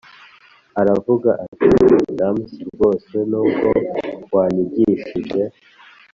[0.81, 1.69] aravuga ati:
[2.17, 3.69] damas, rwose nubwo
[4.33, 5.43] wanyigishije